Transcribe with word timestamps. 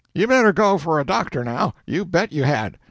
You 0.15 0.25
better 0.25 0.51
go 0.51 0.79
for 0.79 0.99
a 0.99 1.05
doctor, 1.05 1.43
now, 1.43 1.75
you 1.85 2.05
bet 2.05 2.31
you 2.31 2.43
had." 2.43 2.79